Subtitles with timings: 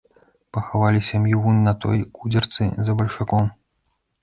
[0.55, 3.55] Пахавалі сям'ю вунь на той кудзерцы за бальшаком.